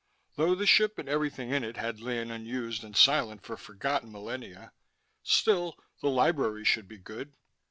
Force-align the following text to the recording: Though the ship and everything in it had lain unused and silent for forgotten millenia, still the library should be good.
Though 0.35 0.55
the 0.55 0.65
ship 0.65 0.97
and 0.97 1.07
everything 1.07 1.51
in 1.51 1.63
it 1.63 1.77
had 1.77 1.99
lain 1.99 2.31
unused 2.31 2.83
and 2.83 2.97
silent 2.97 3.43
for 3.43 3.55
forgotten 3.55 4.11
millenia, 4.11 4.71
still 5.21 5.77
the 6.01 6.09
library 6.09 6.65
should 6.65 6.87
be 6.87 6.97
good. 6.97 7.33